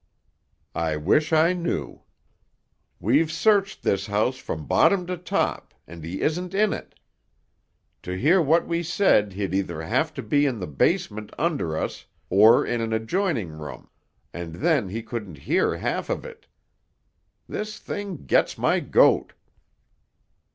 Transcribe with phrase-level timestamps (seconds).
[0.73, 2.01] "I wish I knew!"
[2.99, 6.95] "We've searched this house from bottom to top, and he isn't in it.
[8.01, 12.07] To hear what we said he'd either have to be in the basement under us
[12.31, 13.91] or in an adjoining room,
[14.33, 16.47] and then he couldn't hear half of it.
[17.47, 19.33] This thing gets my goat!"